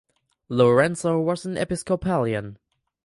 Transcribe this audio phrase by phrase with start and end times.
[0.49, 2.57] Lorenzo was an Episcopalian.